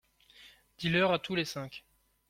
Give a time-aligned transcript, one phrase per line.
[0.79, 1.85] Dis-leur à tous les cinq.